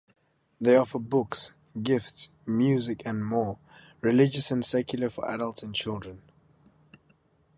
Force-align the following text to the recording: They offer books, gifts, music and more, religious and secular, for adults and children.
They 0.59 0.77
offer 0.77 0.97
books, 0.97 1.51
gifts, 1.79 2.31
music 2.47 3.03
and 3.05 3.23
more, 3.23 3.59
religious 4.01 4.49
and 4.49 4.65
secular, 4.65 5.11
for 5.11 5.29
adults 5.29 5.61
and 5.61 5.75
children. 5.75 6.23